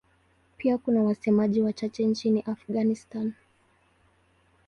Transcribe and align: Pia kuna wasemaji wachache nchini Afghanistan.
Pia 0.57 0.77
kuna 0.77 1.03
wasemaji 1.03 1.61
wachache 1.61 2.05
nchini 2.05 2.41
Afghanistan. 2.47 3.33